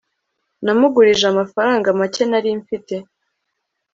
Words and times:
namugurije 0.63 1.25
amafaranga 1.33 1.87
make 1.99 2.23
nari 2.29 2.49
mfite 2.61 2.95